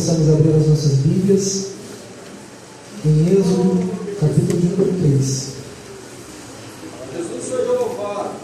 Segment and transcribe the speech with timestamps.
[0.00, 1.72] possamos abrir as nossas Bíblias
[3.04, 3.78] em Êxodo,
[4.18, 5.52] capítulo de número 3.
[7.12, 8.40] Jesus foi louvado.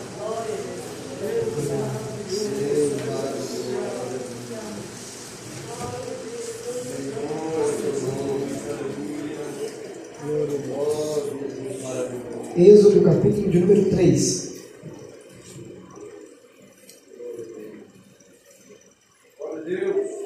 [12.54, 14.53] Êxodo, capítulo de número 3.
[19.38, 20.16] Glória a Deus.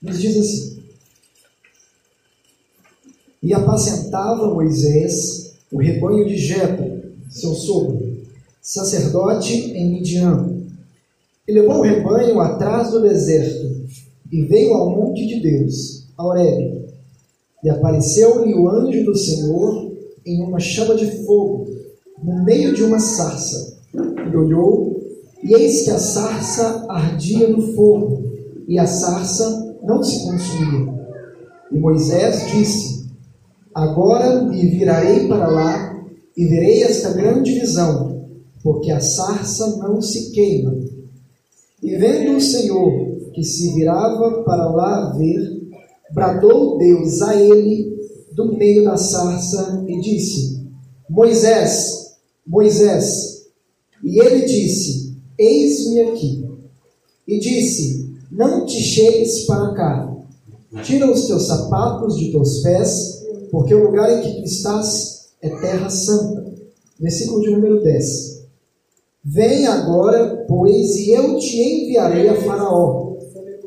[0.00, 0.82] Nos diz assim:
[3.42, 8.18] E apacentava Moisés o rebanho de Jetro, seu sogro,
[8.60, 10.58] sacerdote em Midian.
[11.46, 13.86] E levou o rebanho atrás do deserto,
[14.30, 16.86] e veio ao monte de Deus, a Horebe.
[17.64, 19.90] E apareceu-lhe o anjo do Senhor
[20.24, 21.66] em uma chama de fogo,
[22.22, 23.78] no meio de uma sarça.
[23.94, 25.00] E olhou,
[25.42, 28.22] e eis que a sarça ardia no fogo,
[28.66, 30.94] e a sarça não se consumia.
[31.72, 32.97] E Moisés disse:
[33.74, 36.04] Agora me virarei para lá
[36.36, 38.26] e verei esta grande visão,
[38.62, 40.74] porque a sarça não se queima.
[41.82, 45.70] E vendo o Senhor que se virava para lá ver,
[46.12, 47.96] bradou Deus a ele
[48.32, 50.66] do meio da sarça e disse:
[51.08, 52.16] Moisés,
[52.46, 53.46] Moisés.
[54.02, 56.48] E ele disse: Eis-me aqui.
[57.26, 60.16] E disse: Não te chegues para cá.
[60.82, 63.17] Tira os teus sapatos de teus pés,
[63.50, 66.54] porque o lugar em que tu estás é terra santa.
[66.98, 68.38] Versículo de número 10.
[69.24, 73.16] Vem agora, pois, e eu te enviarei a Faraó,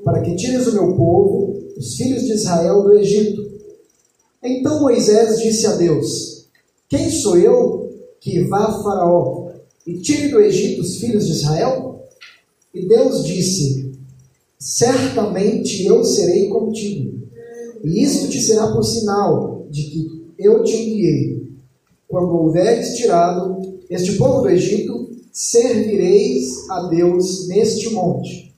[0.03, 3.41] para que tires o meu povo, os filhos de Israel, do Egito.
[4.43, 6.47] Então Moisés disse a Deus:
[6.89, 9.51] Quem sou eu que vá a Faraó
[9.85, 12.07] e tire do Egito os filhos de Israel?
[12.73, 13.91] E Deus disse:
[14.57, 17.27] Certamente eu serei contigo,
[17.83, 21.41] e isto te será por sinal de que eu te enviei.
[22.07, 28.53] Quando houveres tirado este povo do Egito, servireis a Deus neste monte.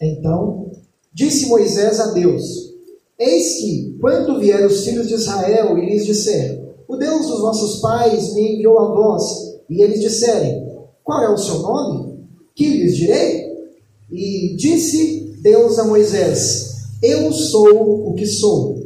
[0.00, 0.72] Então
[1.12, 2.74] disse Moisés a Deus:
[3.18, 7.80] Eis que, quando vierem os filhos de Israel e lhes disser: O Deus dos vossos
[7.80, 9.22] pais me enviou a vós,
[9.70, 10.66] e eles disserem:
[11.04, 12.26] Qual é o seu nome?
[12.54, 13.46] Que lhes direi?
[14.10, 18.85] E disse Deus a Moisés: Eu sou o que sou.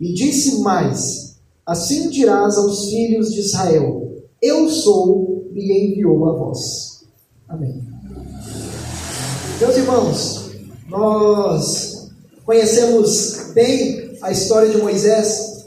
[0.00, 7.04] E disse mais: Assim dirás aos filhos de Israel: Eu sou, me enviou a vós.
[7.48, 7.82] Amém.
[9.60, 10.50] Meus irmãos,
[10.88, 12.10] nós
[12.46, 15.66] conhecemos bem a história de Moisés,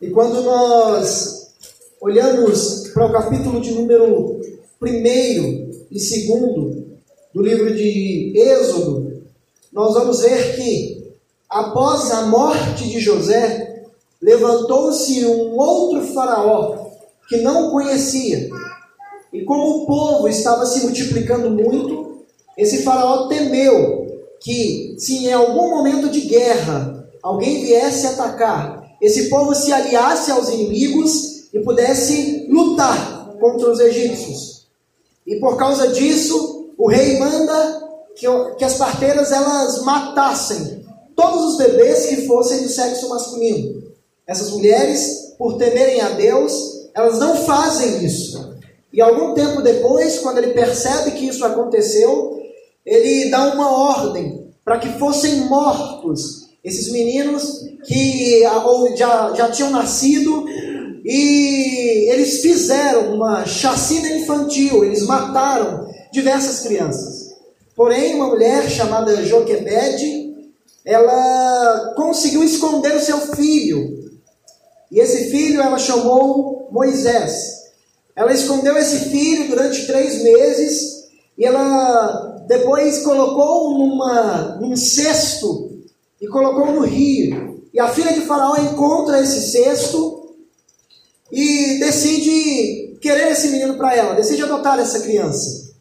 [0.00, 1.52] e quando nós
[2.00, 4.40] olhamos para o capítulo de número
[4.80, 4.86] 1
[5.90, 6.84] e 2
[7.34, 9.22] do livro de Êxodo,
[9.72, 11.03] nós vamos ver que,
[11.54, 13.84] após a morte de José,
[14.20, 16.88] levantou-se um outro faraó
[17.28, 18.50] que não conhecia.
[19.32, 22.24] E como o povo estava se multiplicando muito,
[22.58, 29.54] esse faraó temeu que, se em algum momento de guerra alguém viesse atacar, esse povo
[29.54, 34.66] se aliasse aos inimigos e pudesse lutar contra os egípcios.
[35.24, 37.80] E por causa disso, o rei manda
[38.16, 38.26] que,
[38.58, 40.83] que as parteiras elas matassem
[41.16, 43.82] todos os bebês que fossem do sexo masculino.
[44.26, 46.52] Essas mulheres, por temerem a Deus,
[46.94, 48.54] elas não fazem isso.
[48.92, 52.40] E algum tempo depois, quando ele percebe que isso aconteceu,
[52.86, 58.42] ele dá uma ordem para que fossem mortos esses meninos que
[58.96, 60.46] já, já tinham nascido
[61.04, 67.34] e eles fizeram uma chacina infantil, eles mataram diversas crianças.
[67.76, 70.23] Porém, uma mulher chamada Joquebede,
[70.84, 74.12] ela conseguiu esconder o seu filho.
[74.90, 77.64] E esse filho ela chamou Moisés.
[78.14, 81.04] Ela escondeu esse filho durante três meses
[81.36, 85.80] e ela depois colocou numa, num cesto
[86.20, 87.62] e colocou no rio.
[87.72, 90.36] E a filha de Faraó encontra esse cesto
[91.32, 95.74] e decide querer esse menino para ela, decide adotar essa criança.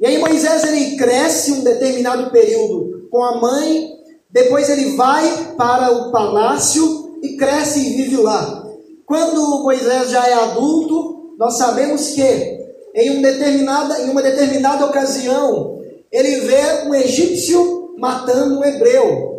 [0.00, 3.93] E aí Moisés ele cresce um determinado período com a mãe,
[4.34, 8.66] depois ele vai para o palácio e cresce e vive lá.
[9.06, 12.58] Quando Moisés já é adulto, nós sabemos que
[12.94, 15.78] em, um determinada, em uma determinada ocasião
[16.10, 19.32] ele vê um egípcio matando um hebreu.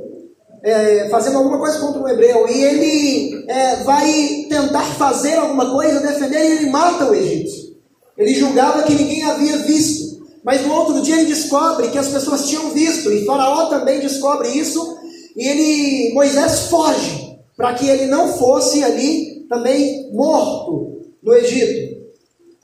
[0.66, 6.00] é, fazendo alguma coisa contra um hebreu e ele é, vai tentar fazer alguma coisa,
[6.00, 7.76] defender, e ele mata o egípcio.
[8.18, 10.05] Ele julgava que ninguém havia visto,
[10.46, 14.50] mas no outro dia ele descobre que as pessoas tinham visto, e Faraó também descobre
[14.50, 14.96] isso,
[15.36, 21.96] e ele, Moisés foge para que ele não fosse ali também morto no Egito.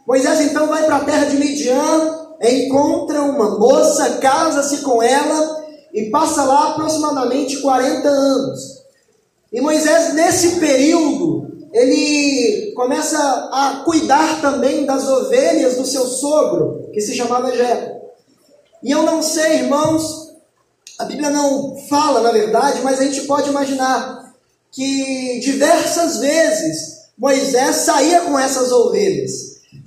[0.08, 6.10] Moisés então vai para a terra de Midian, encontra uma moça, casa-se com ela e
[6.12, 8.60] passa lá aproximadamente 40 anos.
[9.52, 17.02] E Moisés, nesse período, ele começa a cuidar também das ovelhas do seu sogro, que
[17.02, 18.02] se chamava Jetro.
[18.84, 20.34] E eu não sei, irmãos,
[20.98, 24.34] a Bíblia não fala, na verdade, mas a gente pode imaginar
[24.72, 29.32] que diversas vezes Moisés saía com essas ovelhas.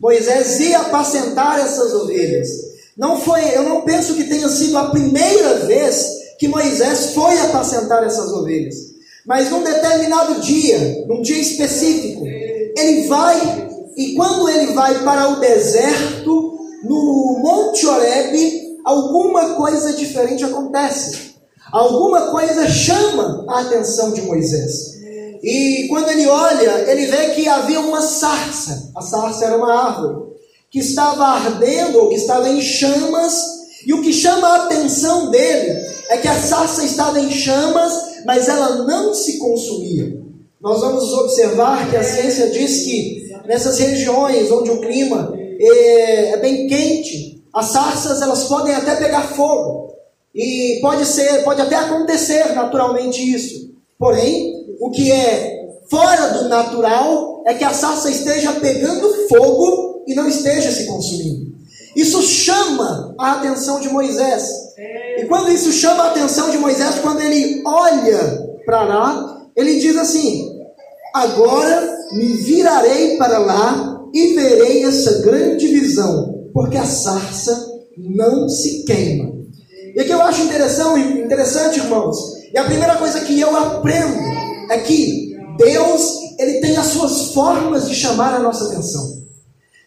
[0.00, 2.48] Moisés ia apacentar essas ovelhas.
[2.96, 6.06] Não foi, eu não penso que tenha sido a primeira vez
[6.38, 8.93] que Moisés foi apacentar essas ovelhas.
[9.26, 13.64] Mas num determinado dia, num dia específico, ele vai
[13.96, 21.34] e quando ele vai para o deserto, no Monte Horebe, alguma coisa diferente acontece.
[21.72, 24.94] Alguma coisa chama a atenção de Moisés.
[25.42, 28.90] E quando ele olha, ele vê que havia uma sarça.
[28.96, 30.34] A sarça era uma árvore
[30.70, 33.40] que estava ardendo ou que estava em chamas,
[33.86, 37.92] e o que chama a atenção dele é que a sarça estava em chamas,
[38.24, 40.22] mas ela não se consumia.
[40.60, 46.36] Nós vamos observar que a ciência diz que nessas regiões onde o clima é, é
[46.38, 49.94] bem quente, as sarças elas podem até pegar fogo.
[50.34, 53.70] E pode ser, pode até acontecer naturalmente isso.
[53.98, 60.14] Porém, o que é fora do natural é que a sarça esteja pegando fogo e
[60.14, 61.53] não esteja se consumindo.
[61.96, 64.48] Isso chama a atenção de Moisés.
[65.18, 69.96] E quando isso chama a atenção de Moisés, quando ele olha para lá, ele diz
[69.96, 70.58] assim:
[71.14, 78.84] Agora me virarei para lá e verei essa grande visão, porque a sarça não se
[78.84, 79.32] queima.
[79.94, 82.16] E aqui eu acho interessante, interessante, irmãos,
[82.52, 84.16] e a primeira coisa que eu aprendo
[84.70, 89.23] é que Deus ele tem as suas formas de chamar a nossa atenção.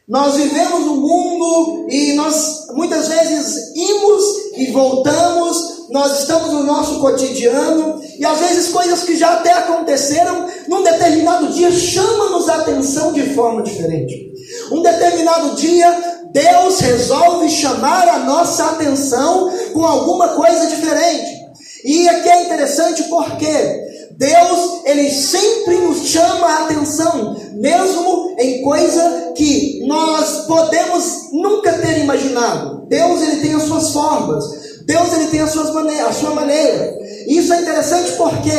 [0.07, 4.24] Nós vivemos no mundo e nós muitas vezes imos
[4.56, 10.48] e voltamos, nós estamos no nosso cotidiano e às vezes coisas que já até aconteceram,
[10.69, 14.31] num determinado dia chamam-nos a atenção de forma diferente.
[14.71, 21.36] Um determinado dia, Deus resolve chamar a nossa atenção com alguma coisa diferente.
[21.83, 23.87] E aqui é interessante porque
[24.18, 32.00] Deus, ele sempre nos chama a atenção, mesmo em coisa que nós podemos nunca ter
[32.00, 32.88] imaginado.
[32.88, 34.44] Deus, ele tem as suas formas.
[34.88, 36.98] Deus, ele tem as suas maneiras, a sua maneira.
[37.28, 38.50] Isso é interessante porque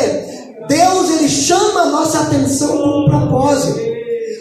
[0.68, 3.80] Deus, ele chama a nossa atenção com um propósito.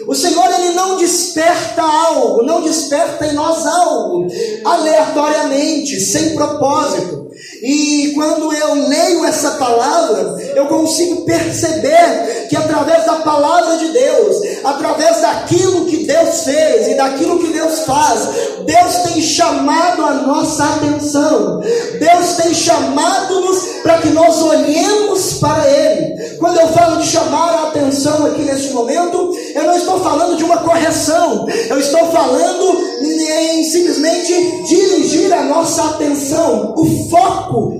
[0.06, 4.26] O Senhor ele não desperta algo, não desperta em nós algo
[4.64, 7.27] aleatoriamente, sem propósito.
[7.62, 14.36] E quando eu leio essa palavra, eu consigo perceber que através da palavra de Deus,
[14.64, 18.28] através daquilo que Deus fez e daquilo que Deus faz,
[18.64, 21.60] Deus tem chamado a nossa atenção.
[21.60, 26.36] Deus tem chamado-nos para que nós olhemos para Ele.
[26.38, 30.44] Quando eu falo de chamar a atenção aqui neste momento, eu não estou falando de
[30.44, 37.27] uma correção, eu estou falando em simplesmente dirigir a nossa atenção, o foco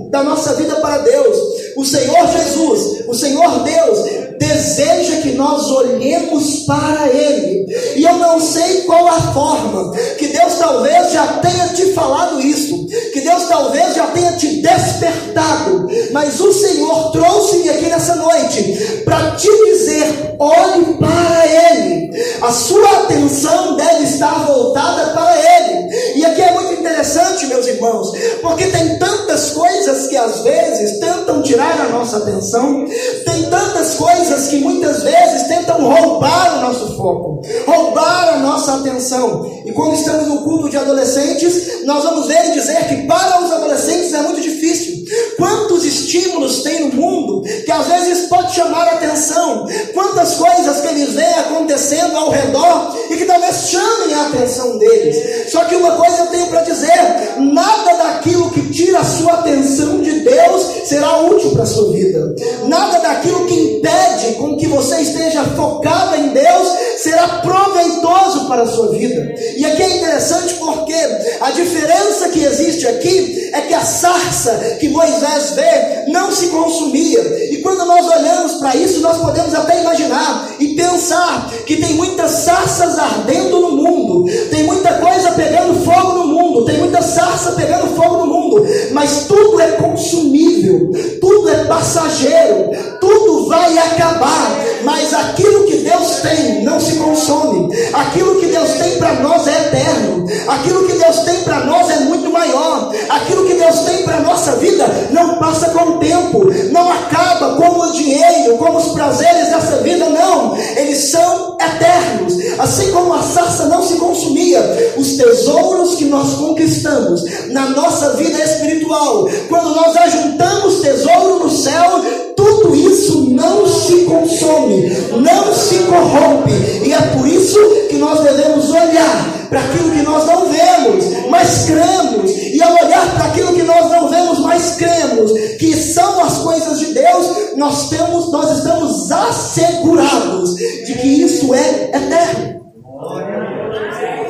[0.09, 1.37] da nossa vida para Deus.
[1.75, 3.99] O Senhor Jesus, o Senhor Deus,
[4.39, 7.65] deseja que nós olhemos para Ele.
[7.95, 12.87] E eu não sei qual a forma, que Deus talvez já tenha te falado isso,
[13.13, 19.31] que Deus talvez já tenha te despertado, mas o Senhor trouxe-me aqui nessa noite para
[19.31, 22.09] te dizer: olhe para Ele.
[22.41, 25.89] A sua atenção deve estar voltada para Ele.
[26.15, 31.41] E aqui é muito interessante, meus irmãos, porque tem tantas coisas que às vezes tentam
[31.41, 32.85] tirar a nossa atenção,
[33.25, 39.49] tem tantas coisas que muitas vezes tentam roubar o nosso foco, roubar a nossa atenção.
[39.65, 43.51] E quando estamos no culto de adolescentes, nós vamos ver e dizer que para os
[43.51, 44.98] adolescentes é muito difícil.
[45.37, 50.87] Quantos estímulos tem no mundo que às vezes pode chamar a atenção, quantas coisas que
[50.87, 55.51] eles veem acontecendo ao redor e que talvez chamem a atenção deles.
[55.51, 60.01] Só que uma coisa eu tenho para dizer: nada daquilo que tira a sua atenção
[60.01, 62.35] de Deus será útil para a sua vida.
[62.65, 68.67] Nada daquilo que impede com que você esteja focado em Deus será proveitoso para a
[68.67, 69.33] sua vida.
[69.57, 70.93] E aqui é interessante porque
[71.41, 77.21] a diferença que existe aqui é que a sarça que Moisés vê não se consumia.
[77.53, 82.31] E quando nós olhamos para isso, nós podemos até imaginar e pensar que tem muitas
[82.31, 87.95] sarças ardendo no mundo, tem muita coisa pegando fogo no mundo, tem muita sarça pegando
[87.95, 90.91] fogo no mundo, mas tudo é consumível,
[91.21, 98.39] tudo é passageiro, tudo vai acabar, mas aquilo que Deus tem não se consome, aquilo
[98.39, 102.29] que Deus tem para nós é eterno, aquilo que Deus tem para nós é muito
[102.31, 107.55] maior, aquilo que Deus tem para nossa vida não passa com o tempo, não acaba
[107.55, 113.21] como o dinheiro, como os prazeres dessa vida, não, eles são eternos, assim como a
[113.21, 119.95] sarça não se consumia, os tesouros que nós conquistamos na nossa vida espiritual, quando nós
[119.95, 122.03] ajuntamos tesouro no céu,
[122.35, 126.51] tudo isso não se consome, não se corrompe,
[126.85, 131.65] e é por isso que nós devemos olhar para aquilo que nós não vemos, mas
[131.65, 136.37] cremos, e ao olhar para aquilo que nós não vemos, mas cremos, que são as
[136.37, 142.59] coisas de Deus, nós temos, nós estamos assegurados de que isso é eterno.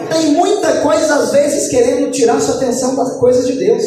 [0.10, 3.84] Tem muita coisa às vezes querendo tirar sua atenção das coisas de Deus.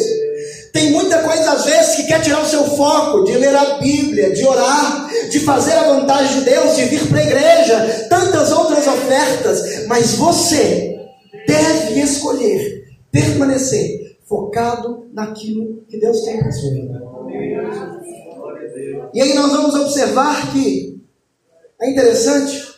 [0.71, 4.33] Tem muita coisa às vezes que quer tirar o seu foco de ler a Bíblia,
[4.33, 8.87] de orar, de fazer a vontade de Deus, de vir para a igreja, tantas outras
[8.87, 10.92] ofertas, mas você
[11.47, 17.01] deve escolher permanecer focado naquilo que Deus tem para sua vida.
[19.13, 21.01] E aí nós vamos observar que
[21.81, 22.73] é interessante,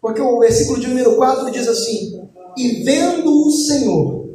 [0.00, 4.26] porque o versículo de número 4 diz assim: E vendo o Senhor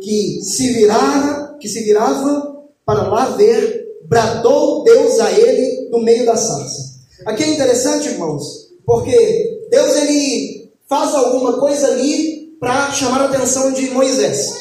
[0.00, 6.24] que se virara que se virava para lá ver, bradou Deus a ele no meio
[6.24, 6.96] da sarça.
[7.24, 13.72] Aqui é interessante, irmãos, porque Deus ele faz alguma coisa ali para chamar a atenção
[13.72, 14.54] de Moisés.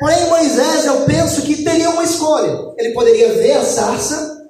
[0.00, 2.72] Porém, Moisés, eu penso que teria uma escolha.
[2.76, 4.42] Ele poderia ver a sarça,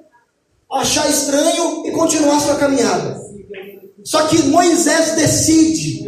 [0.71, 3.21] achar estranho e continuar sua caminhada.
[4.03, 6.03] Só que Moisés decide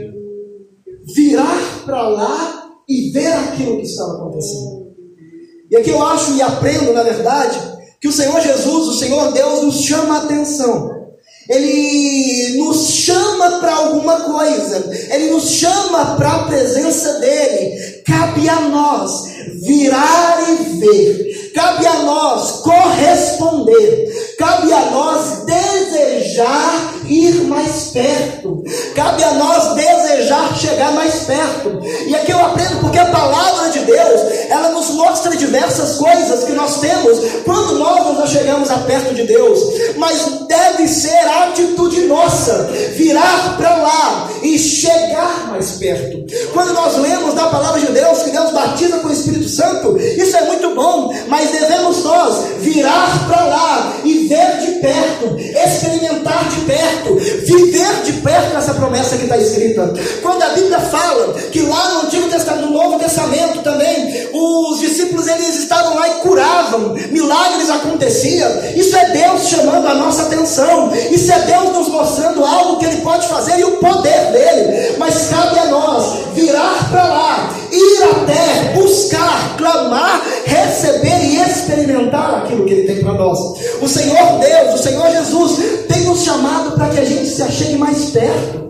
[1.15, 4.95] virar para lá e ver aquilo que estava acontecendo.
[5.69, 7.59] E aqui eu acho e aprendo, na verdade,
[8.01, 10.94] que o Senhor Jesus, o Senhor Deus, nos chama a atenção.
[11.49, 18.01] Ele nos chama para alguma coisa, Ele nos chama para a presença dEle.
[18.05, 19.25] Cabe a nós
[19.61, 29.23] virar e ver, cabe a nós corresponder, cabe a nós desejar ir mais perto, cabe
[29.23, 31.79] a nós desejar chegar mais perto.
[32.07, 36.51] E aqui eu aprendo porque a palavra de Deus, ela nos mostra diversas coisas que
[36.51, 39.59] nós temos quando nós nos chegamos a perto de Deus,
[39.97, 46.25] mas deve ser a atitude nossa, virar para lá e chegar mais perto.
[46.53, 50.35] Quando nós lemos na palavra de Deus que Deus batiza com o Espírito Santo, isso
[50.35, 56.61] é muito bom, mas devemos nós virar para lá e ver de perto, experimentar de
[56.61, 59.93] perto, viver de perto essa promessa que está escrita.
[60.21, 65.27] Quando a Bíblia fala que lá no Antigo Testamento, no Novo Testamento também, os discípulos
[65.27, 68.49] eles estavam lá e curavam, milagres aconteciam.
[68.75, 70.91] Isso é Deus chamando a nossa atenção.
[71.11, 74.95] Isso é Deus nos mostrando algo que Ele pode fazer e o poder dele.
[74.97, 81.14] Mas cabe a nós virar para lá, ir até, buscar, clamar, receber
[83.05, 83.39] para nós.
[83.81, 87.77] O Senhor Deus, o Senhor Jesus, tem nos chamado para que a gente se achegue
[87.77, 88.65] mais perto.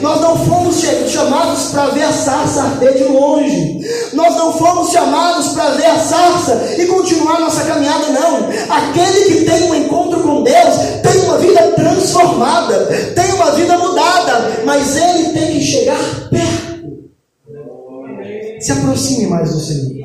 [0.00, 3.80] Nós não fomos chamados para ver a sarça arder de longe.
[4.12, 8.48] Nós não fomos chamados para ver a sarça e continuar nossa caminhada, não.
[8.68, 14.62] Aquele que tem um encontro com Deus tem uma vida transformada, tem uma vida mudada,
[14.64, 15.98] mas ele tem que chegar
[16.30, 16.70] perto.
[18.60, 19.99] Se aproxime mais do Senhor.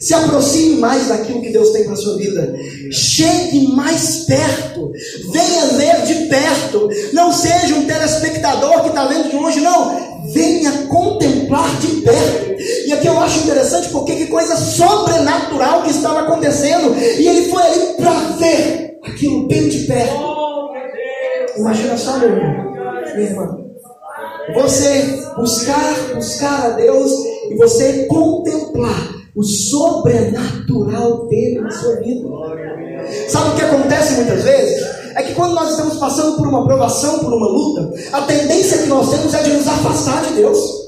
[0.00, 2.54] Se aproxime mais daquilo que Deus tem para a sua vida.
[2.90, 4.92] Chegue mais perto.
[5.32, 6.88] Venha ver de perto.
[7.12, 10.16] Não seja um telespectador que está vendo de longe, não.
[10.32, 12.60] Venha contemplar de perto.
[12.86, 16.94] E aqui eu acho interessante porque que coisa sobrenatural que estava acontecendo.
[16.98, 20.36] E ele foi ali para ver aquilo bem de perto.
[21.56, 22.72] Imagina só, meu irmão,
[23.14, 23.58] minha irmã.
[24.54, 27.10] Você buscar, buscar a Deus
[27.50, 32.26] e você contemplar o sobrenatural dele na sua vida.
[33.28, 34.86] Sabe o que acontece muitas vezes?
[35.14, 38.88] É que quando nós estamos passando por uma provação, por uma luta, a tendência que
[38.88, 40.86] nós temos é de nos afastar de Deus.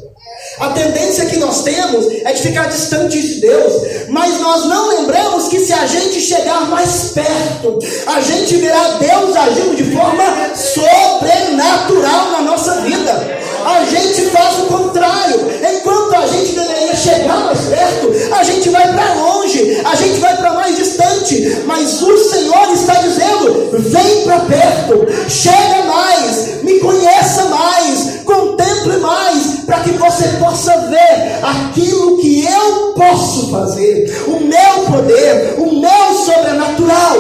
[0.61, 3.73] A tendência que nós temos é de ficar distante de Deus,
[4.09, 9.37] mas nós não lembramos que se a gente chegar mais perto, a gente verá Deus
[9.37, 10.25] agindo de forma
[10.57, 13.39] sobrenatural na nossa vida.
[13.69, 15.41] A gente faz o contrário.
[15.77, 20.35] Enquanto a gente deveria chegar mais perto, a gente vai para longe, a gente vai
[20.39, 21.65] para mais distante.
[21.67, 29.61] Mas o Senhor está dizendo: vem para perto, chega mais, me conheça mais, contemple mais,
[29.67, 36.15] para que você possa ver aquilo que eu posso fazer, o meu poder, o meu
[36.25, 37.17] sobrenatural.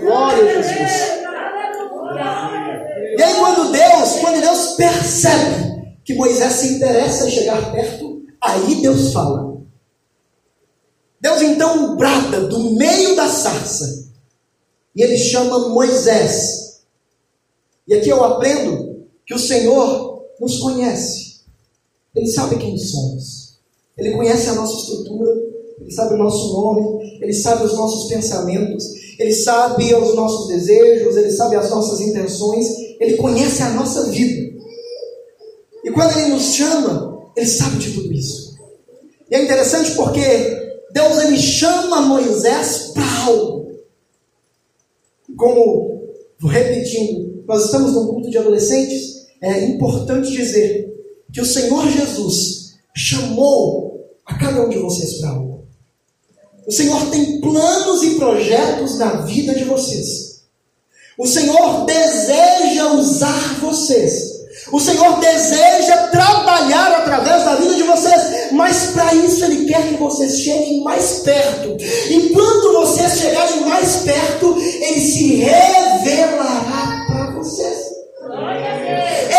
[0.00, 1.19] Glória a Jesus.
[3.20, 8.80] E aí quando Deus, quando Deus percebe que Moisés se interessa em chegar perto, aí
[8.80, 9.60] Deus fala.
[11.20, 14.08] Deus então brada do meio da sarça
[14.96, 16.80] e ele chama Moisés.
[17.86, 21.42] E aqui eu aprendo que o Senhor nos conhece.
[22.16, 23.58] Ele sabe quem somos.
[23.98, 25.30] Ele conhece a nossa estrutura,
[25.78, 28.82] ele sabe o nosso nome, ele sabe os nossos pensamentos,
[29.18, 34.50] ele sabe os nossos desejos, ele sabe as nossas intenções, ele conhece a nossa vida.
[35.82, 38.58] E quando ele nos chama, ele sabe de tudo isso.
[39.30, 40.20] E é interessante porque
[40.92, 43.70] Deus ele chama Moisés para algo.
[45.36, 46.02] Como,
[46.44, 50.92] repetindo, nós estamos num culto de adolescentes, é importante dizer
[51.32, 55.64] que o Senhor Jesus chamou a cada um de vocês para algo.
[56.66, 60.29] O Senhor tem planos e projetos na vida de vocês.
[61.20, 64.40] O Senhor deseja usar vocês.
[64.72, 69.96] O Senhor deseja trabalhar através da vida de vocês, mas para isso Ele quer que
[69.96, 71.76] vocês cheguem mais perto.
[72.08, 77.78] E quando vocês chegarem mais perto, Ele se revelará para vocês.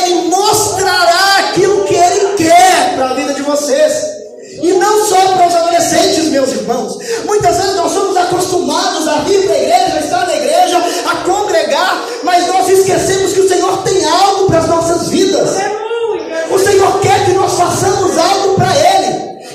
[0.03, 4.21] Ele mostrará aquilo que Ele quer para a vida de vocês.
[4.61, 6.00] E não só para os adolescentes,
[6.31, 6.97] meus irmãos.
[7.25, 11.15] Muitas vezes nós somos acostumados a vir para a igreja, a estar na igreja, a
[11.25, 15.57] congregar, mas nós esquecemos que o Senhor tem algo para as nossas vidas.
[16.49, 19.00] O Senhor quer que nós façamos algo para Ele.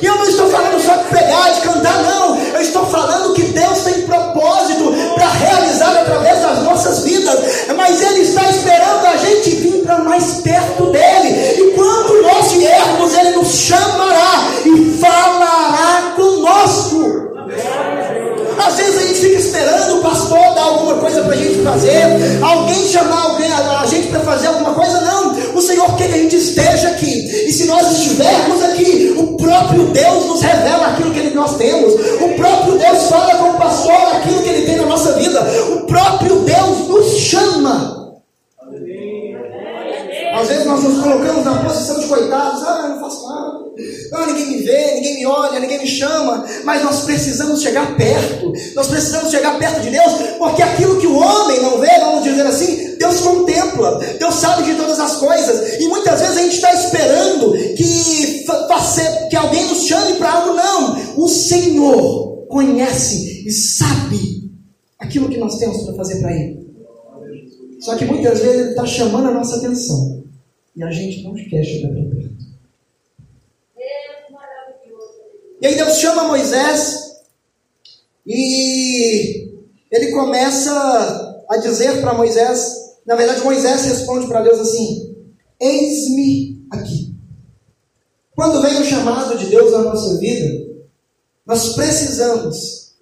[0.00, 2.36] E eu não estou falando só de pregar, de cantar, não.
[2.38, 7.66] Eu estou falando que Deus tem propósito para realizar através das nossas vidas.
[7.76, 11.28] Mas Ele está esperando a gente vir para mais perto dEle.
[11.28, 17.26] E quando nós viermos, Ele nos chamará e falará conosco.
[18.58, 22.42] Às vezes a gente fica esperando o pastor dar alguma coisa para a gente fazer,
[22.42, 25.00] alguém chamar alguém, a gente para fazer alguma coisa.
[25.02, 27.15] Não, o Senhor quer que a gente esteja aqui.
[29.56, 31.94] Próprio Deus nos revela aquilo que nós temos.
[31.94, 35.40] O próprio Deus fala com o pastor aquilo que ele tem na nossa vida.
[35.74, 37.96] O próprio Deus nos chama.
[40.34, 43.58] Às vezes nós nos colocamos na posição de coitados, ah, não faço nada,
[44.12, 48.52] ah, ninguém me vê, ninguém me olha, ninguém me chama, mas nós precisamos chegar perto,
[48.74, 52.46] nós precisamos chegar perto de Deus, porque aquilo que o homem não vê, vamos dizer
[52.46, 56.72] assim, Deus contempla, Deus sabe de todas as coisas, e muitas vezes a gente está
[56.74, 58.44] esperando que,
[59.30, 64.50] que alguém nos chame para algo, não, o Senhor conhece e sabe
[64.98, 66.66] aquilo que nós temos para fazer para Ele.
[67.80, 70.24] Só que muitas vezes Ele está chamando a nossa atenção.
[70.74, 72.45] E a gente não quer chegar bem perto.
[75.60, 77.22] E aí Deus chama Moisés
[78.26, 79.50] e
[79.90, 85.14] ele começa a dizer para Moisés, na verdade Moisés responde para Deus assim:
[85.60, 87.14] Eis-me aqui.
[88.34, 90.66] Quando vem o chamado de Deus na nossa vida,
[91.46, 92.94] nós precisamos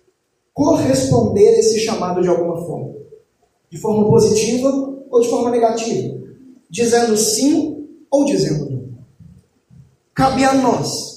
[0.52, 2.94] corresponder a esse chamado de alguma forma,
[3.70, 4.68] de forma positiva
[5.10, 6.24] ou de forma negativa
[6.74, 8.88] dizendo sim ou dizendo não.
[10.12, 11.13] Cabe a nós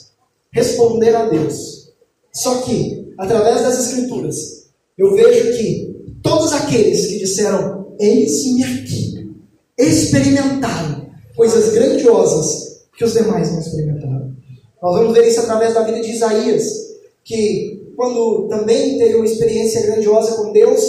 [0.58, 1.94] responder a Deus.
[2.34, 4.68] Só que, através das Escrituras,
[4.98, 9.36] eu vejo que todos aqueles que disseram, eis-me aqui,
[9.78, 14.36] experimentaram coisas grandiosas que os demais não experimentaram.
[14.82, 16.64] Nós vamos ver isso através da vida de Isaías,
[17.24, 20.82] que quando também teve uma experiência grandiosa com Deus,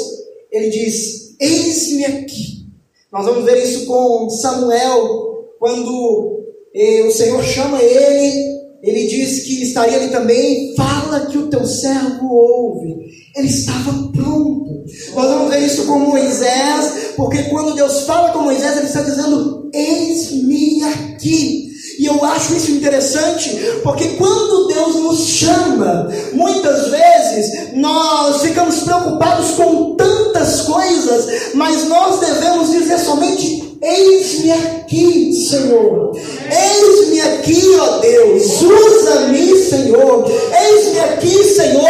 [0.50, 2.66] ele diz: Eis-me aqui,
[3.12, 9.62] nós vamos ver isso com Samuel, quando eh, o Senhor chama ele, ele diz que
[9.62, 13.09] estaria ali também, fala que o teu servo ouve.
[13.37, 14.85] Ele estava pronto.
[15.14, 19.71] Nós vamos ver isso com Moisés, porque quando Deus fala com Moisés, ele está dizendo:
[19.73, 21.69] Eis-me aqui.
[21.99, 23.51] E eu acho isso interessante,
[23.83, 32.21] porque quando Deus nos chama, muitas vezes nós ficamos preocupados com tantas coisas mas nós
[32.21, 36.12] devemos dizer somente: Eis-me aqui, Senhor.
[36.17, 38.62] Eis-me aqui, ó Deus.
[38.62, 40.25] Usa-me, Senhor.
[40.29, 41.88] Eis-me aqui, Senhor.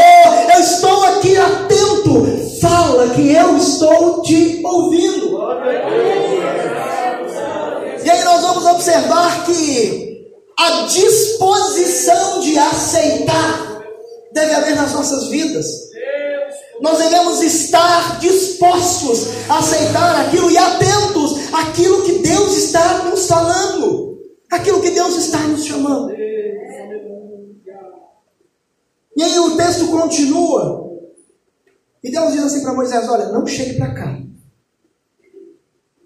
[0.54, 2.26] Eu estou aqui atento.
[2.60, 5.38] Fala que eu estou te ouvindo.
[8.04, 10.08] E aí nós vamos observar que
[10.58, 13.82] a disposição de aceitar
[14.32, 15.66] deve haver nas nossas vidas.
[16.80, 20.57] Nós devemos estar dispostos a aceitar aquilo e
[23.08, 24.18] está nos falando,
[24.50, 26.12] aquilo que Deus está nos chamando.
[29.16, 30.86] E aí o texto continua.
[32.02, 34.22] E Deus diz assim para Moisés: Olha, não chegue para cá.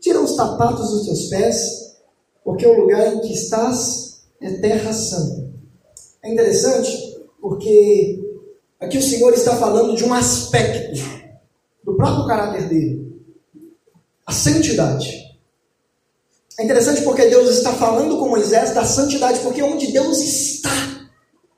[0.01, 1.97] Tira os sapatos dos teus pés,
[2.45, 5.53] porque o lugar em que estás é terra santa.
[6.23, 8.21] É interessante porque
[8.81, 11.01] aqui o Senhor está falando de um aspecto
[11.85, 13.23] do próprio caráter dele,
[14.27, 15.22] a santidade.
[16.59, 20.71] É interessante porque Deus está falando com Moisés da santidade, porque onde Deus está,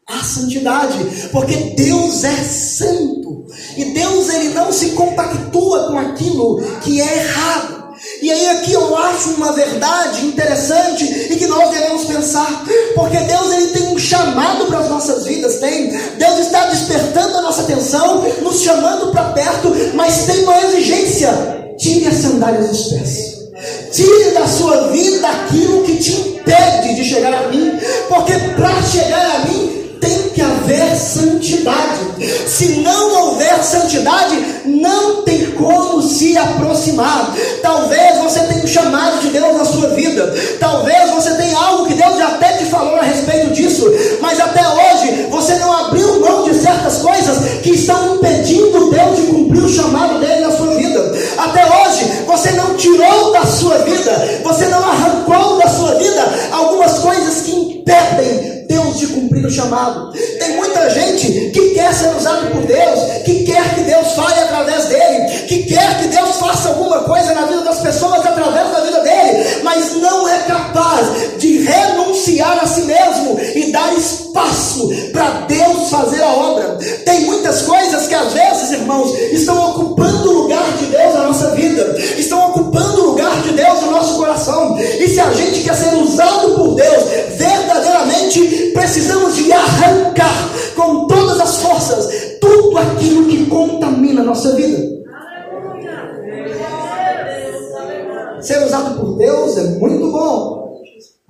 [0.09, 0.99] há santidade,
[1.33, 3.45] porque Deus é santo
[3.77, 7.85] e Deus ele não se compactua com aquilo que é errado.
[8.21, 13.53] E aí aqui eu acho uma verdade interessante e que nós devemos pensar, porque Deus
[13.53, 15.91] ele tem um chamado para as nossas vidas, tem.
[16.19, 22.07] Deus está despertando a nossa atenção, nos chamando para perto, mas tem uma exigência: tire
[22.07, 23.44] as sandálias dos pés.
[23.95, 27.79] Tire da sua vida aquilo que te impede de chegar a mim,
[28.09, 32.01] porque para chegar a mim tem que haver santidade.
[32.45, 37.37] Se não houver santidade, não tem como se aproximar.
[37.63, 40.35] Talvez você tenha um chamado de Deus na sua vida.
[40.59, 43.03] Talvez você tenha algo que Deus já até te falou a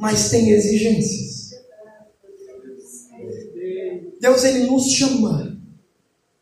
[0.04, 1.54] mas tem exigências.
[4.20, 5.58] Deus ele nos chama,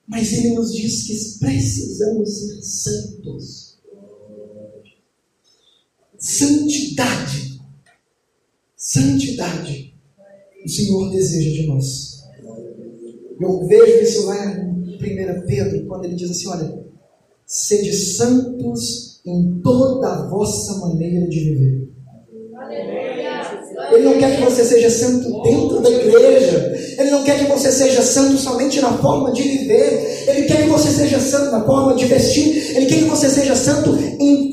[0.04, 3.78] mas ele nos diz que precisamos ser santos.
[6.18, 7.60] Santidade.
[8.76, 9.94] Santidade
[10.64, 12.24] o Senhor deseja de nós.
[13.40, 16.84] Eu vejo isso lá em 1 Pedro, quando ele diz assim: olha,
[17.46, 21.81] sede santos em toda a vossa maneira de viver.
[23.92, 26.74] Ele não quer que você seja santo dentro da igreja.
[26.98, 30.24] Ele não quer que você seja santo somente na forma de viver.
[30.28, 32.76] Ele quer que você seja santo na forma de vestir.
[32.76, 34.51] Ele quer que você seja santo em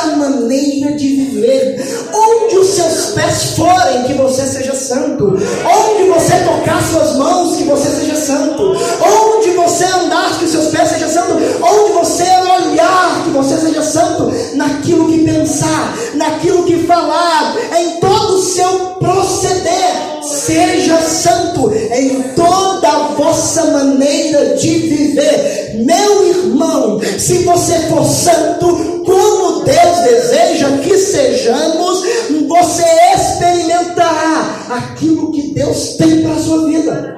[0.00, 2.08] toda maneira de viver.
[2.12, 5.26] Onde os seus pés forem, que você seja santo.
[5.26, 8.76] Onde você tocar suas mãos, que você seja santo.
[9.02, 11.36] Onde você andar, que os seus pés sejam santos.
[11.60, 14.32] Onde você olhar, que você seja santo.
[14.54, 20.17] Naquilo que pensar, naquilo que falar, em todo o seu proceder.
[20.30, 25.84] Seja santo em toda a vossa maneira de viver.
[25.84, 28.66] Meu irmão, se você for santo,
[29.04, 32.02] como Deus deseja que sejamos,
[32.46, 37.16] você experimentará aquilo que Deus tem para a sua vida.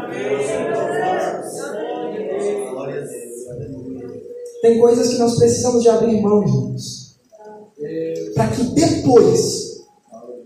[4.62, 7.16] Tem coisas que nós precisamos de abrir mão, irmãos,
[8.34, 9.80] para que depois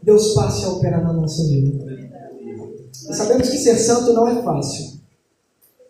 [0.02, 1.83] Deus passe a operar na nossa vida.
[3.08, 5.00] E sabemos que ser santo não é fácil.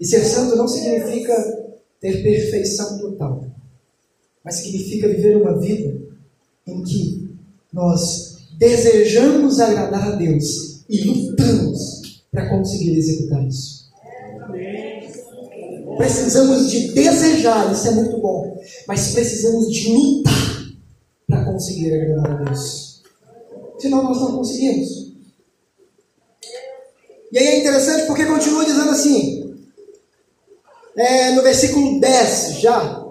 [0.00, 1.35] E ser santo não significa
[2.00, 3.44] ter perfeição total,
[4.44, 5.98] mas significa viver uma vida
[6.66, 7.31] em que
[7.72, 13.85] nós desejamos agradar a Deus e lutamos para conseguir executar isso.
[15.96, 20.74] Precisamos de desejar, isso é muito bom, mas precisamos de lutar
[21.27, 23.03] para conseguir agradar a Deus.
[23.79, 25.04] Senão nós não conseguimos.
[27.35, 29.53] E aí é interessante porque continua dizendo assim,
[30.97, 33.05] é, no versículo 10 já.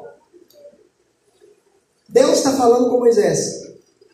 [2.07, 3.63] Deus está falando com Moisés: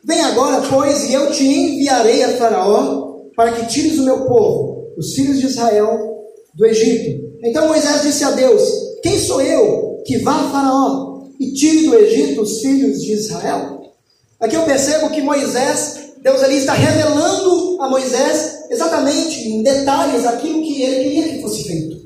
[0.04, 4.96] Vem agora, pois, e eu te enviarei a Faraó para que tires o meu povo,
[4.98, 7.38] os filhos de Israel, do Egito.
[7.44, 8.64] Então Moisés disse a Deus:
[9.04, 13.94] Quem sou eu que vá a Faraó e tire do Egito os filhos de Israel?
[14.40, 20.62] Aqui eu percebo que Moisés, Deus ali está revelando a Moisés exatamente em detalhes aquilo
[20.62, 22.00] que ele queria que fosse feito.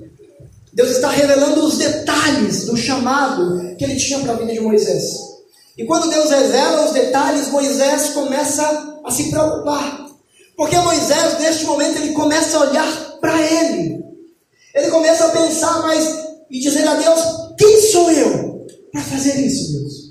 [0.73, 5.03] Deus está revelando os detalhes do chamado que ele tinha para a vida de Moisés.
[5.77, 10.07] E quando Deus revela os detalhes, Moisés começa a se preocupar.
[10.55, 14.03] Porque Moisés, neste momento, ele começa a olhar para ele.
[14.73, 16.07] Ele começa a pensar mais
[16.49, 17.19] e dizer a Deus:
[17.57, 20.02] quem sou eu para fazer isso, Deus?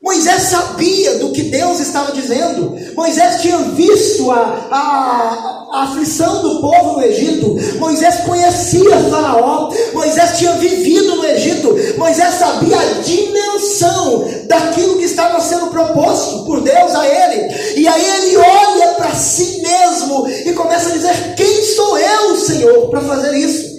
[0.00, 2.78] Moisés sabia do que Deus estava dizendo.
[2.94, 7.56] Moisés tinha visto a, a, a, aflição do povo no Egito.
[7.80, 9.72] Moisés conhecia Faraó.
[9.92, 11.76] Moisés tinha vivido no Egito.
[11.98, 17.52] Moisés sabia a dimensão daquilo que estava sendo proposto por Deus a ele.
[17.76, 22.88] E aí ele olha para si mesmo e começa a dizer: Quem sou eu, Senhor,
[22.88, 23.78] para fazer isso?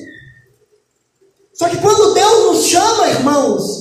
[1.54, 3.79] Só que quando Deus nos chama, irmãos,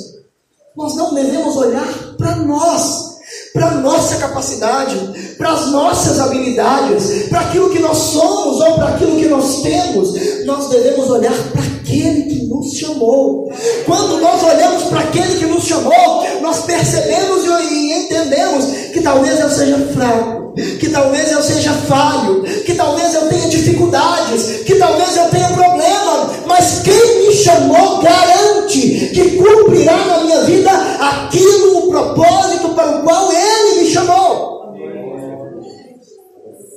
[0.79, 3.19] nós não devemos olhar para nós,
[3.53, 4.97] para nossa capacidade,
[5.37, 10.15] para as nossas habilidades, para aquilo que nós somos ou para aquilo que nós temos.
[10.47, 13.51] Nós devemos olhar para aquele que nos chamou.
[13.87, 19.49] Quando nós olhamos para aquele que nos chamou, nós percebemos e entendemos que talvez eu
[19.49, 25.29] seja fraco, que talvez eu seja falho, que talvez eu tenha dificuldades, que talvez eu
[25.31, 32.69] tenha problema, mas quem me chamou garante que cumprirá na minha vida aquilo, o propósito
[32.71, 34.59] para o qual ele me chamou.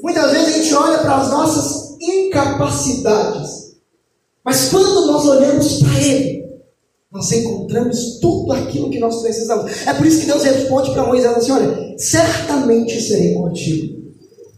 [0.01, 3.70] Muitas vezes a gente olha para as nossas incapacidades
[4.43, 6.41] mas quando nós olhamos para Ele,
[7.11, 9.71] nós encontramos tudo aquilo que nós precisamos.
[9.85, 14.01] É por isso que Deus responde para Moisés assim: Olha, certamente serei contigo.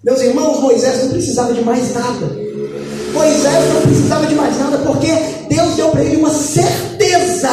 [0.04, 2.28] Meus irmãos, Moisés não precisava de mais nada.
[3.14, 5.08] Moisés não precisava de mais nada, porque
[5.50, 7.50] Deus deu para ele uma certeza.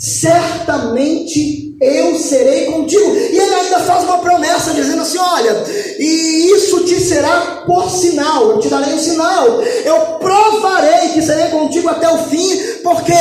[0.00, 3.14] Certamente eu serei contigo.
[3.14, 5.62] E ele ainda faz uma promessa, dizendo assim: Olha,
[5.98, 11.48] e isso te será por sinal, eu te darei um sinal, eu provarei que serei
[11.48, 13.12] contigo até o fim, porque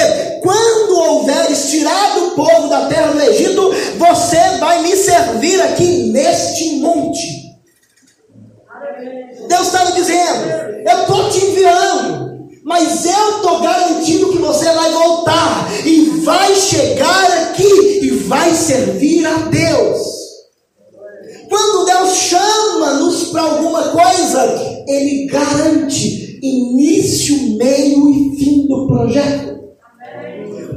[0.41, 6.77] quando houveres tirado o povo da terra do Egito, você vai me servir aqui neste
[6.77, 7.27] monte.
[9.49, 10.49] Deus estava dizendo:
[10.85, 12.29] Eu estou te enviando.
[12.69, 19.25] Mas eu estou garantindo que você vai voltar e vai chegar aqui e vai servir
[19.25, 19.97] a Deus.
[21.49, 29.57] Quando Deus chama-nos para alguma coisa, Ele garante início, meio e fim do projeto.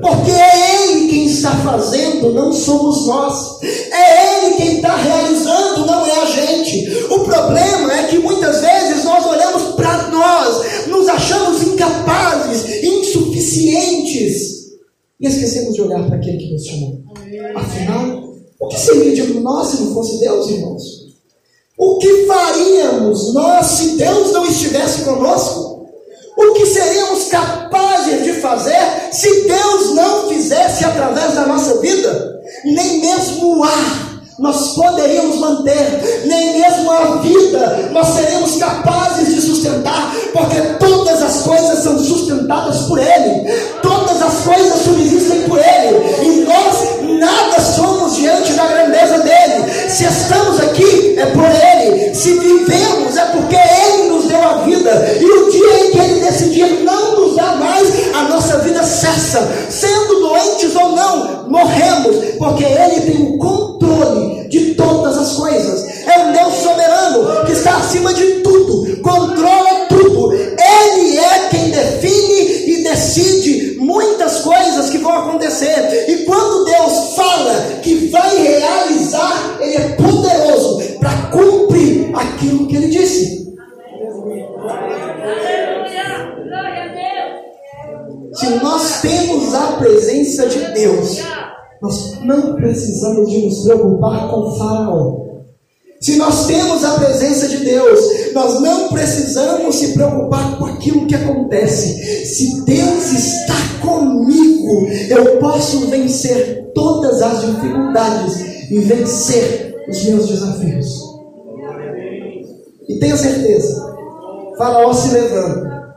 [0.01, 3.63] Porque é Ele quem está fazendo, não somos nós.
[3.63, 7.05] É Ele quem está realizando, não é a gente.
[7.11, 14.62] O problema é que muitas vezes nós olhamos para nós, nos achamos incapazes, insuficientes,
[15.23, 17.01] e esquecemos de olhar para aquele que nos chamou.
[17.55, 20.83] Afinal, o que seria de nós se não fosse Deus, irmãos?
[21.79, 25.87] O que faríamos nós se Deus não estivesse conosco?
[26.37, 32.41] O que seríamos capazes de fazer se Deus não fizesse através da nossa vida?
[32.65, 39.41] Nem mesmo o ar nós poderíamos manter, nem mesmo a vida nós seremos capazes de
[39.41, 41.02] sustentar, porque são
[42.43, 43.51] sustentadas por Ele,
[43.83, 49.71] todas as coisas subsistem por Ele, e nós nada somos diante da grandeza dele.
[49.89, 55.17] Se estamos aqui é por Ele, se vivemos é porque Ele nos deu a vida,
[55.21, 59.49] e o dia em que Ele decidir não nos dar mais, a nossa vida cessa,
[59.71, 65.87] sendo doentes ou não, morremos, porque Ele tem o controle de todas as coisas.
[66.07, 68.32] É um Deus soberano que está acima de
[90.83, 91.19] Deus,
[91.81, 95.23] nós não precisamos de nos preocupar com Faraó.
[96.01, 98.01] Se nós temos a presença de Deus,
[98.33, 102.27] nós não precisamos se preocupar com aquilo que acontece.
[102.27, 110.89] Se Deus está comigo, eu posso vencer todas as dificuldades e vencer os meus desafios.
[112.89, 113.95] E tenha certeza,
[114.59, 115.97] Faraó se levanta.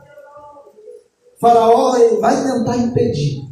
[1.40, 3.46] Faraó vai tentar impedir.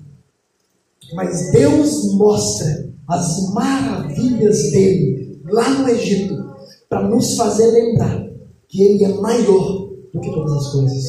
[1.12, 6.34] Mas Deus mostra as maravilhas dele lá no Egito,
[6.88, 8.26] para nos fazer lembrar
[8.68, 11.04] que ele é maior do que todas as coisas.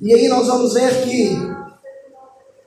[0.00, 1.36] E aí nós vamos ver que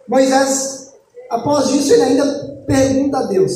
[0.08, 0.94] Moisés,
[1.30, 3.52] após isso, ele ainda pergunta a Deus: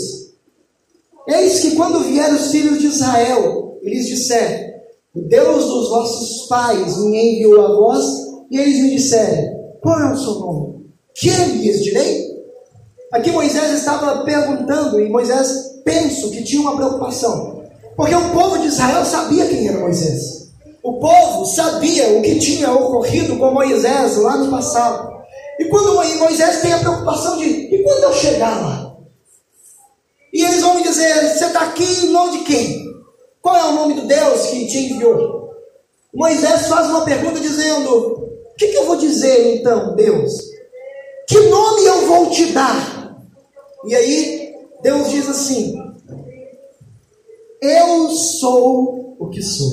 [1.28, 4.74] Eis que quando vieram os filhos de Israel, eles disseram:
[5.14, 8.06] O Deus dos vossos pais me enviou a vós,
[8.50, 10.75] e eles me disseram: Qual é o seu nome?
[11.16, 12.36] Que lhes direi?
[13.14, 17.64] Aqui Moisés estava perguntando, e Moisés penso que tinha uma preocupação,
[17.96, 20.50] porque o povo de Israel sabia quem era Moisés.
[20.84, 25.16] O povo sabia o que tinha ocorrido com Moisés lá no passado.
[25.58, 28.98] E quando Moisés tem a preocupação de, e quando eu chegar lá?
[30.34, 32.86] E eles vão me dizer, você está aqui em nome de quem?
[33.42, 35.50] Qual é o nome do Deus que te enviou?
[36.14, 40.55] Moisés faz uma pergunta dizendo, o que, que eu vou dizer então, Deus?
[41.28, 43.18] Que nome eu vou te dar?
[43.86, 45.76] E aí, Deus diz assim:
[47.62, 49.72] Eu sou o que sou.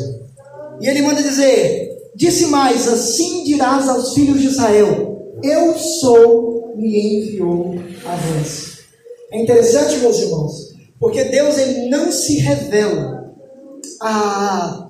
[0.80, 5.12] E ele manda dizer: Disse mais, assim dirás aos filhos de Israel:
[5.42, 7.74] eu sou, me enviou
[8.06, 8.84] a vós.
[9.32, 13.34] É interessante, meus irmãos, porque Deus ele não se revela
[14.00, 14.88] a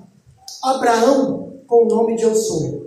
[0.62, 2.81] Abraão com o nome de Eu sou.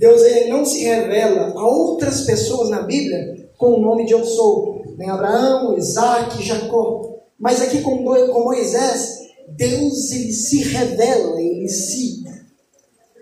[0.00, 4.24] Deus ele não se revela a outras pessoas na Bíblia com o nome de Eu
[4.24, 4.82] sou.
[4.96, 7.18] Nem Abraão, Isaac, Jacó.
[7.38, 12.24] Mas aqui com, Moisés, Deus ele se revela, ele se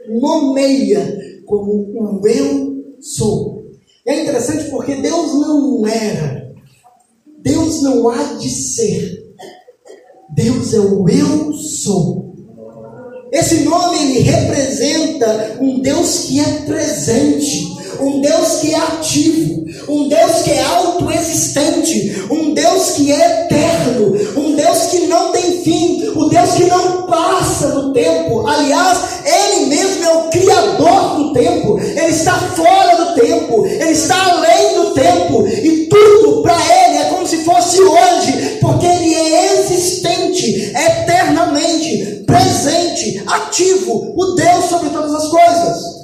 [0.08, 3.60] nomeia como o Eu sou.
[4.06, 6.54] É interessante porque Deus não era,
[7.38, 9.34] Deus não há de ser,
[10.30, 12.27] Deus é o eu sou.
[13.30, 20.08] Esse nome ele representa um Deus que é presente, um Deus que é ativo, um
[20.08, 26.08] Deus que é autoexistente, um Deus que é eterno, um Deus que não tem fim,
[26.16, 28.46] um Deus que não passa do tempo.
[28.46, 34.32] Aliás, Ele mesmo é o Criador do tempo, Ele está fora do tempo, Ele está
[34.32, 39.60] além do tempo, e tudo para Ele é como se fosse hoje, porque Ele é
[39.60, 45.98] existente, eternamente, presente, ativo, o Deus sobre todas as coisas.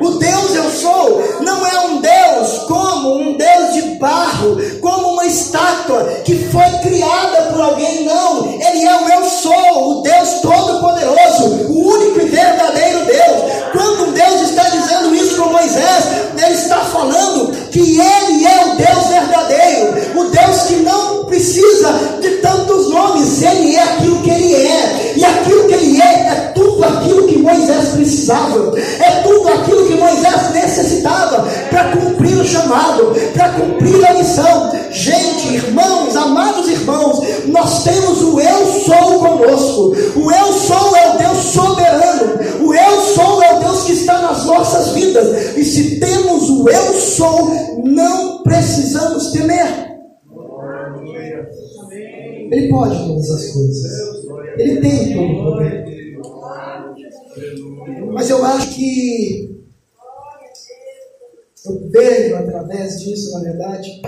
[0.00, 5.26] O Deus eu sou não é um Deus como um Deus de barro, como uma
[5.26, 8.46] estátua que foi criada por alguém, não.
[8.60, 8.71] Ele
[28.32, 34.72] É tudo aquilo que Moisés necessitava para cumprir o chamado, para cumprir a missão.
[34.90, 39.94] Gente, irmãos, amados irmãos, nós temos o Eu Sou conosco.
[40.16, 42.66] O Eu Sou é o Deus soberano.
[42.66, 45.56] O Eu Sou é o Deus que está nas nossas vidas.
[45.56, 47.50] E se temos o Eu Sou,
[47.84, 49.92] não precisamos temer.
[52.50, 54.12] Ele pode todas as coisas.
[54.58, 55.61] Ele tem todo o.
[58.12, 59.62] Mas eu acho que
[61.64, 64.02] eu vejo através disso, na verdade,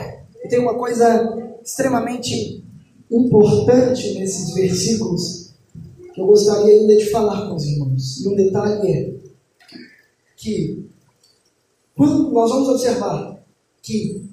[0.45, 2.65] e tem uma coisa extremamente
[3.11, 5.55] importante nesses versículos
[6.13, 8.21] que eu gostaria ainda de falar com os irmãos.
[8.21, 9.15] E um detalhe é
[10.37, 10.85] que
[11.97, 13.43] quando nós vamos observar
[13.83, 14.29] que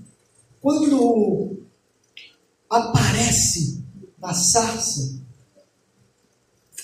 [0.62, 1.58] quando
[2.70, 3.84] aparece
[4.20, 5.21] na sarça,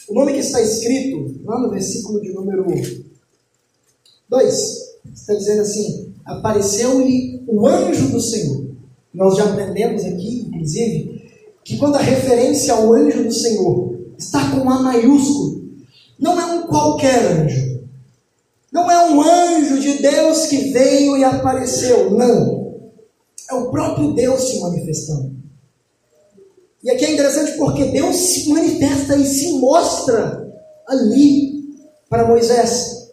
[0.07, 2.65] o nome que está escrito lá no versículo de número
[4.29, 4.77] 2,
[5.13, 8.67] está dizendo assim: apareceu-lhe o anjo do Senhor.
[9.13, 11.29] Nós já aprendemos aqui, inclusive,
[11.63, 15.63] que quando a referência ao anjo do Senhor está com A maiúsculo,
[16.19, 17.77] não é um qualquer anjo.
[18.71, 22.11] Não é um anjo de Deus que veio e apareceu.
[22.11, 22.75] Não.
[23.49, 25.35] É o próprio Deus se manifestando.
[26.83, 30.47] E aqui é interessante porque Deus se manifesta e se mostra
[30.87, 31.63] ali
[32.09, 33.09] para Moisés.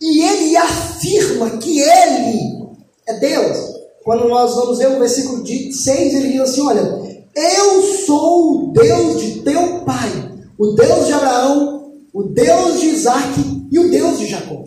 [0.00, 2.66] E ele afirma que ele
[3.06, 3.76] é Deus.
[4.04, 9.20] Quando nós vamos ver o versículo 6, ele diz assim: Olha, eu sou o Deus
[9.20, 14.26] de teu pai, o Deus de Abraão, o Deus de Isaac e o Deus de
[14.26, 14.64] Jacó.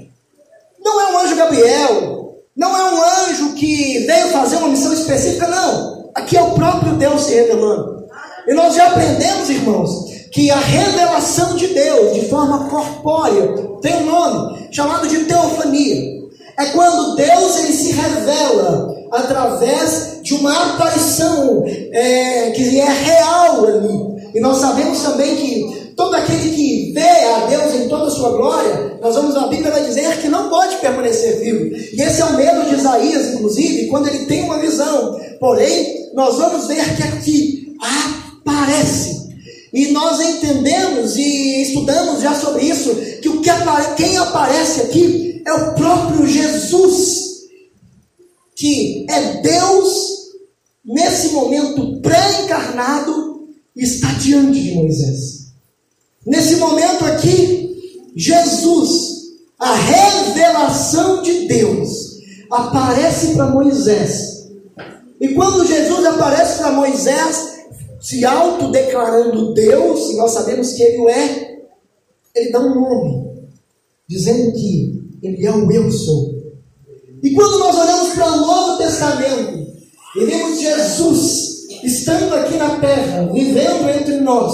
[0.84, 5.47] Não é um anjo Gabriel, não é um anjo que veio fazer uma missão específica,
[5.47, 6.12] não.
[6.16, 7.99] Aqui é o próprio Deus se revelando.
[8.47, 14.05] E nós já aprendemos, irmãos, que a revelação de Deus de forma corpórea tem um
[14.05, 16.19] nome chamado de teofania.
[16.57, 24.09] É quando Deus ele se revela através de uma aparição é, que é real ali.
[24.35, 28.31] E nós sabemos também que todo aquele que vê a Deus em toda a sua
[28.31, 31.75] glória, nós vamos a Bíblia vai dizer que não pode permanecer vivo.
[31.75, 35.19] E esse é o medo de Isaías, inclusive, quando ele tem uma visão.
[35.39, 37.75] Porém, nós vamos ver que aqui
[38.50, 39.30] aparece.
[39.72, 45.43] E nós entendemos e estudamos já sobre isso, que o que apare quem aparece aqui
[45.45, 47.20] é o próprio Jesus,
[48.56, 50.20] que é Deus
[50.84, 55.50] nesse momento pré-encarnado, está diante de Moisés.
[56.26, 57.78] Nesse momento aqui,
[58.16, 58.91] Jesus,
[59.60, 61.89] a revelação de Deus,
[62.52, 64.47] aparece para Moisés.
[65.22, 67.49] E quando Jesus aparece para Moisés,
[68.00, 71.60] se autodeclarando Deus, e nós sabemos que Ele é,
[72.36, 73.50] Ele dá um nome,
[74.08, 76.39] dizendo que Ele é o Eu Sou.
[77.22, 79.68] E quando nós olhamos para o Novo Testamento,
[80.16, 81.50] e vemos Jesus
[81.84, 84.54] estando aqui na terra, vivendo entre nós,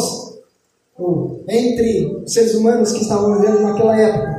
[0.97, 4.35] ou entre seres humanos que estavam vivendo naquela época.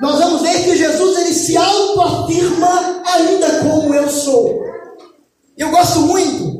[0.00, 4.62] Nós vamos ver que Jesus ele se autoafirma ainda como eu sou.
[5.56, 6.57] Eu gosto muito,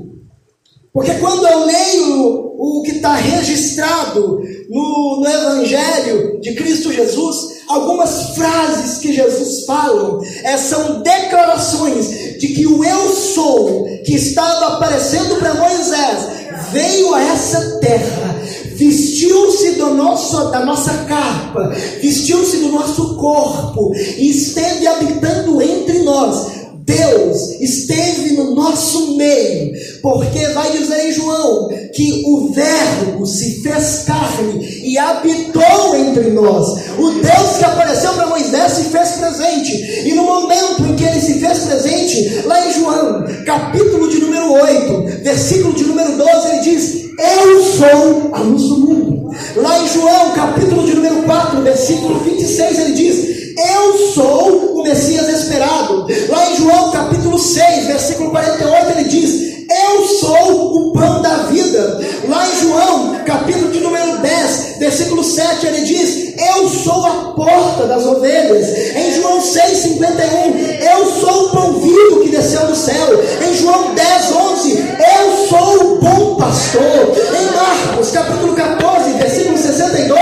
[0.93, 8.30] porque quando eu leio o que está registrado no, no Evangelho de Cristo Jesus, algumas
[8.34, 15.36] frases que Jesus fala é, são declarações de que o eu sou que estava aparecendo
[15.36, 16.39] para Moisés
[16.72, 18.36] veio a essa terra,
[18.74, 21.68] vestiu-se do nosso, da nossa capa,
[22.01, 26.57] vestiu-se do nosso corpo e esteve habitando entre nós
[26.89, 34.05] Deus esteve no nosso meio, porque vai dizer em João que o Verbo se fez
[34.07, 36.66] carne e habitou entre nós.
[36.99, 41.20] O Deus que apareceu para Moisés se fez presente, e no momento em que ele
[41.20, 46.61] se fez presente, lá em João, capítulo de número 8, versículo de número 12, ele
[46.61, 49.17] diz: Eu sou a luz do mundo.
[49.57, 55.29] Lá em João, capítulo de número 4, versículo 26, ele diz: eu sou o Messias
[55.29, 56.07] esperado.
[56.29, 62.00] Lá em João capítulo 6, versículo 48, ele diz: Eu sou o pão da vida.
[62.26, 67.86] Lá em João, capítulo de número 10, versículo 7, ele diz: Eu sou a porta
[67.86, 68.66] das ovelhas.
[68.96, 73.22] Em João 6, 51, eu sou o pão vivo que desceu do céu.
[73.46, 77.12] Em João 10, 11, eu sou o bom pastor.
[77.38, 80.18] Em Marcos, capítulo 14, versículo 62,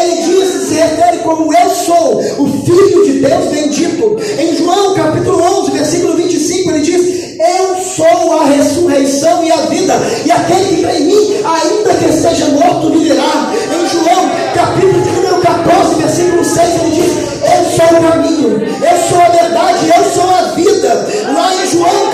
[0.00, 4.16] ele diz, se refere como eu sou, o Filho de Deus bendito.
[4.40, 9.94] Em João capítulo 11, versículo 25, ele diz: Eu sou a ressurreição e a vida,
[10.24, 13.52] e aquele que crê em mim, ainda que esteja morto, viverá.
[13.74, 17.12] Em João capítulo de número 14, versículo 6, ele diz:
[17.42, 21.06] Eu sou o caminho, eu sou a verdade, eu sou a vida.
[21.34, 22.07] Lá em João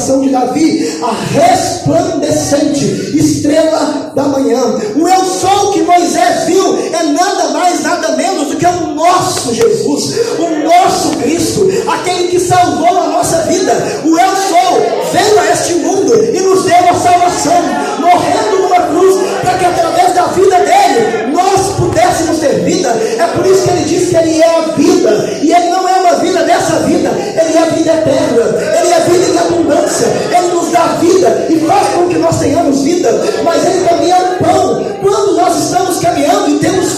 [0.00, 4.58] geração de Davi, a resplandecente estrela da manhã.
[4.96, 9.54] O eu sou que Moisés viu é nada mais, nada menos do que o nosso
[9.54, 13.72] Jesus, o nosso Cristo, aquele que salvou a nossa vida.
[14.04, 17.62] O eu sou veio a este mundo e nos deu a salvação,
[17.98, 22.88] morrendo numa cruz, para que através da vida dele nós pudéssemos ter vida.
[22.88, 25.79] É por isso que ele diz que ele é a vida, e ele não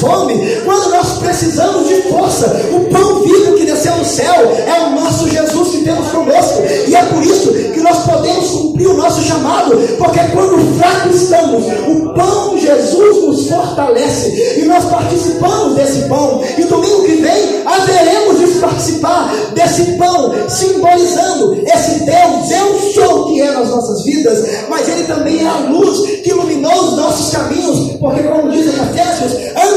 [0.03, 0.35] fome,
[0.65, 4.35] quando nós precisamos de força, o pão vivo que desceu do céu
[4.67, 8.89] é o nosso Jesus que temos conosco, e é por isso que nós podemos cumprir
[8.89, 14.61] o nosso chamado, porque quando fracos estamos, o pão Jesus nos fortalece.
[14.61, 16.43] E nós participamos desse pão.
[16.57, 23.41] E domingo que vem haveremos de participar desse pão, simbolizando esse Deus, eu sou que
[23.41, 27.97] é nas nossas vidas, mas Ele também é a luz que iluminou os nossos caminhos,
[27.99, 29.33] porque como diz em Efésios,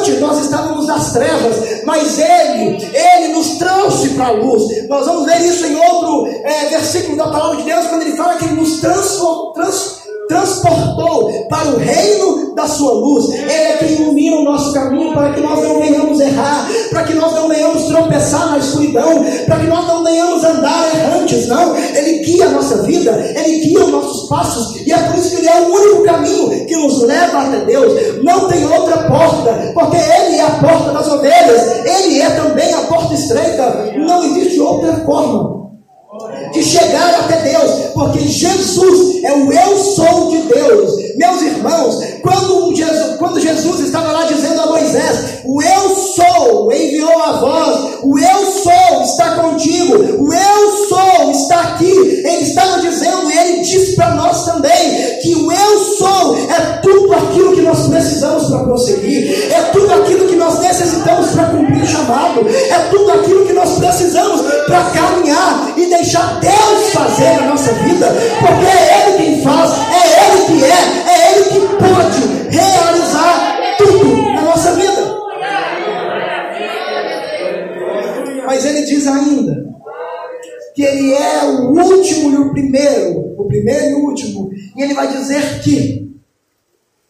[0.06, 4.88] antes nós estávamos nas trevas, mas Ele, Ele nos trouxe para a luz.
[4.88, 8.36] Nós vamos ver isso em outro é, versículo da palavra de Deus, quando Ele fala
[8.36, 9.54] que Ele nos transformou.
[9.54, 9.95] Trans,
[10.28, 13.30] transportou para o reino da sua luz.
[13.34, 17.14] Ele é quem ilumina o nosso caminho para que nós não venhamos errar, para que
[17.14, 22.20] nós não venhamos tropeçar na escuridão, para que nós não venhamos andar errantes, não, Ele
[22.24, 25.50] guia a nossa vida, Ele guia os nossos passos, e é por isso que Ele
[25.50, 28.24] é o único caminho que nos leva até Deus.
[28.24, 32.82] Não tem outra porta, porque Ele é a porta das ovelhas, Ele é também a
[32.82, 33.94] porta estreita.
[33.98, 35.65] Não existe outra forma
[36.54, 40.94] de chegar até Deus, porque Jesus é o eu sou de Deus.
[41.18, 47.22] Meus irmãos, quando Jesus, quando Jesus estava lá dizendo a Moisés: O eu sou enviou
[47.22, 51.92] a voz, o eu sou está contigo, o eu sou está aqui.
[51.92, 57.14] Ele estava dizendo, e ele diz para nós também, que o eu sou é tudo
[57.14, 61.88] aquilo que nós precisamos para prosseguir, é tudo aquilo que nós necessitamos para cumprir o
[61.88, 67.74] chamado, é tudo aquilo que nós precisamos para caminhar e deixar Deus fazer na nossa
[67.74, 68.08] vida,
[68.40, 74.16] porque é Ele quem faz, é Ele que é, é Ele que pode realizar tudo
[74.34, 75.16] na nossa vida.
[78.46, 79.66] Mas Ele diz ainda
[80.76, 84.94] que Ele é o último e o primeiro, o primeiro e o último, e Ele
[84.94, 86.06] vai dizer que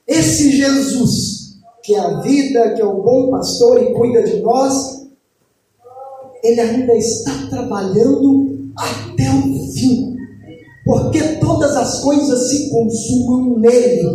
[0.08, 5.06] esse Jesus, que é a vida, que é o bom pastor e cuida de nós,
[6.42, 10.16] Ele ainda está trabalhando até o fim
[10.86, 14.08] porque todas as coisas se consumam nele.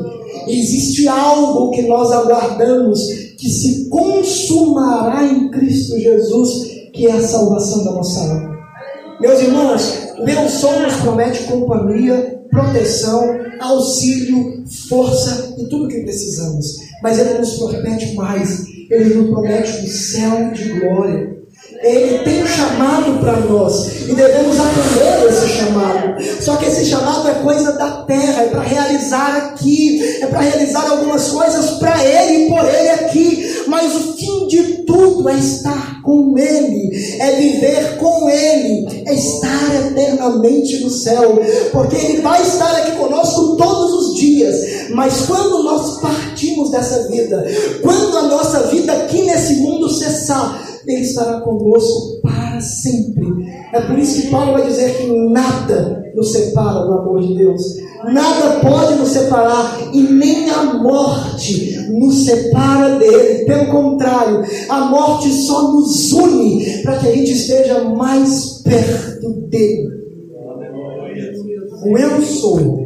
[0.47, 3.01] Existe algo que nós aguardamos
[3.37, 8.57] que se consumará em Cristo Jesus, que é a salvação da nossa alma.
[9.21, 9.83] Meus irmãos,
[10.25, 13.21] Deus só nos promete companhia, proteção,
[13.61, 16.77] auxílio, força e tudo o que precisamos.
[17.03, 18.65] Mas Ele nos promete mais.
[18.89, 21.40] Ele nos promete um céu de glória.
[21.83, 26.23] Ele tem um chamado para nós e devemos atender esse chamado.
[26.43, 30.91] Só que esse chamado é coisa da terra, é para realizar aqui, é para realizar
[30.91, 33.50] algumas coisas para Ele e por Ele aqui.
[33.67, 39.87] Mas o fim de tudo é estar com Ele, é viver com Ele, é estar
[39.87, 41.39] eternamente no céu,
[41.73, 44.91] porque Ele vai estar aqui conosco todos os dias.
[44.91, 47.47] Mas quando nós partimos dessa vida,
[47.83, 52.21] quando a nossa vida aqui nesse mundo cessar, ele estará conosco
[52.61, 53.27] sempre.
[53.73, 57.63] É por isso que Paulo vai dizer que nada nos separa do amor de Deus.
[58.13, 63.45] Nada pode nos separar e nem a morte nos separa dele.
[63.45, 70.01] Pelo contrário, a morte só nos une para que a gente esteja mais perto dele.
[71.85, 72.81] O eu sou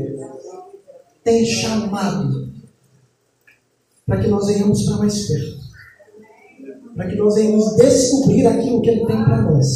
[1.23, 2.53] tem chamado
[4.07, 5.54] para que nós venhamos para mais perto
[6.95, 9.67] para que nós venhamos descobrir aquilo que Ele tem para nós,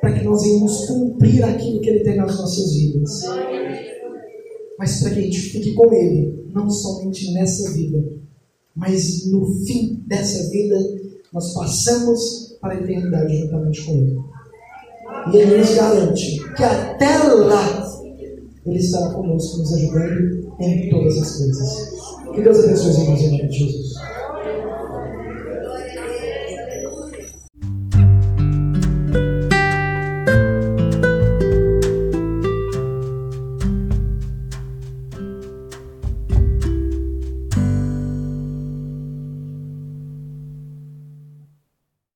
[0.00, 3.22] para que nós venhamos cumprir aquilo que Ele tem nas nossas vidas,
[4.78, 8.04] mas para que a gente fique com Ele, não somente nessa vida,
[8.74, 10.78] mas no fim dessa vida,
[11.32, 14.18] nós passamos para a eternidade juntamente com Ele.
[15.32, 17.86] E Ele nos garante que até lá
[18.66, 21.92] Ele estará conosco, nos ajudando em todas as coisas.
[22.34, 23.94] Que Deus abençoe os irmãos em nome de Jesus.